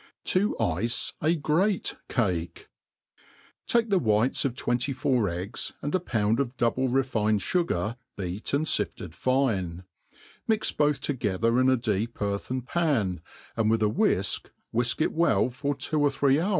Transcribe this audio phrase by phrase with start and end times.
[0.33, 2.65] To ice a great Cakei
[3.67, 7.97] TAKE the whites of twenty feur egg^, and a pound of doer* ble rt'incd fugar
[8.17, 9.83] beat and fifted fine;
[10.47, 13.21] mix both together in a deep cr.rthen pan,
[13.55, 16.49] and with a whifk whifk it well for two or thite hr